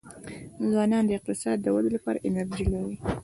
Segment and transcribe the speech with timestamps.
[0.71, 2.95] ځوانان د اقتصاد د ودي لپاره انرژي لري.